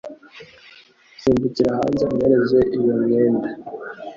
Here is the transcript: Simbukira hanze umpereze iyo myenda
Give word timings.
Simbukira 1.21 1.71
hanze 1.79 2.01
umpereze 2.05 2.59
iyo 2.77 2.93
myenda 3.03 3.49